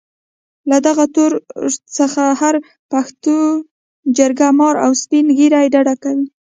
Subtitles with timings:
[0.69, 1.31] له دغه تور
[1.97, 2.55] څخه هر
[2.91, 3.43] پښتون
[4.17, 6.27] جرګه مار او سپين ږيري ډډه کوي.